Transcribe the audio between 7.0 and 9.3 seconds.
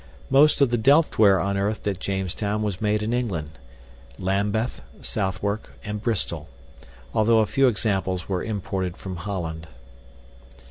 although a few examples were imported from